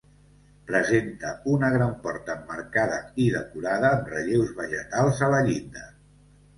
[0.69, 5.91] Presenta una gran porta emmarcada i decorada amb relleus vegetals a la llinda.